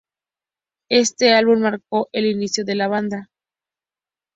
[0.89, 3.29] Este álbum marcó el inicio de la banda.